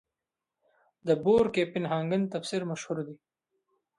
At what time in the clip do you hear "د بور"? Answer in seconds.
1.07-1.45